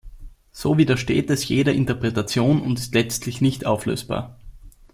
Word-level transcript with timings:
So 0.51 0.79
widersteht 0.79 1.29
es 1.29 1.47
jeder 1.47 1.73
Interpretation 1.73 2.59
und 2.59 2.79
ist 2.79 2.95
letztlich 2.95 3.39
nicht 3.39 3.67
auflösbar. 3.67 4.39